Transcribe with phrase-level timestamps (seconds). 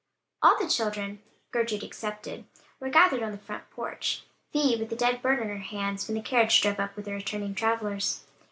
[0.41, 1.21] All the children,
[1.51, 2.45] Gertrude excepted,
[2.79, 6.15] were gathered on the front porch, Vi with the dead bird in her hands, when
[6.15, 8.21] the carriage drove up with the returning travelers.